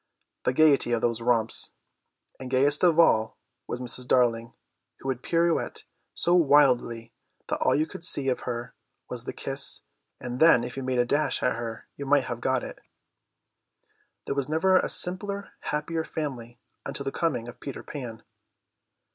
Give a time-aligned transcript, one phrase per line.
[0.45, 1.73] The gaiety of those romps!
[2.39, 4.07] And gayest of all was Mrs.
[4.07, 4.55] Darling,
[4.97, 5.83] who would pirouette
[6.15, 7.13] so wildly
[7.49, 8.73] that all you could see of her
[9.11, 9.81] was the kiss,
[10.19, 12.81] and then if you had dashed at her you might have got it.
[14.25, 18.23] There never was a simpler happier family until the coming of Peter Pan.